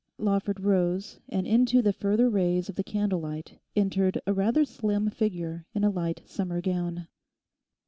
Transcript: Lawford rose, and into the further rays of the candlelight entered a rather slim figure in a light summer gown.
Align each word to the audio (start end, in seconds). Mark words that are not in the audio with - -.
Lawford 0.17 0.59
rose, 0.61 1.19
and 1.29 1.45
into 1.45 1.79
the 1.79 1.93
further 1.93 2.27
rays 2.27 2.69
of 2.69 2.75
the 2.75 2.83
candlelight 2.83 3.59
entered 3.75 4.19
a 4.25 4.33
rather 4.33 4.65
slim 4.65 5.11
figure 5.11 5.67
in 5.75 5.83
a 5.83 5.91
light 5.91 6.23
summer 6.25 6.59
gown. 6.59 7.05